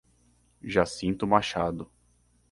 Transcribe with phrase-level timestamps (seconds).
[0.63, 1.87] Jacinto Machado